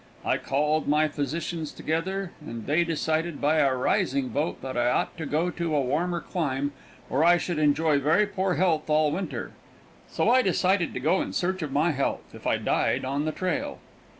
[0.25, 5.15] I called my physicians together, and they decided by a rising vote that I ought
[5.19, 6.71] to go to a warmer clime,
[7.07, 9.51] or I should enjoy very poor health all winter.
[10.09, 13.31] So I decided to go in search of my health, if I died on the
[13.31, 13.77] trail.